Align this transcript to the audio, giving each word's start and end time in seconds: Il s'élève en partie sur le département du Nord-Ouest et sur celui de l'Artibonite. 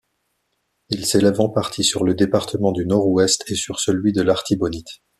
Il 0.89 1.05
s'élève 1.05 1.39
en 1.41 1.49
partie 1.49 1.83
sur 1.83 2.03
le 2.03 2.15
département 2.15 2.71
du 2.71 2.87
Nord-Ouest 2.87 3.43
et 3.51 3.55
sur 3.55 3.79
celui 3.79 4.13
de 4.13 4.23
l'Artibonite. 4.23 5.03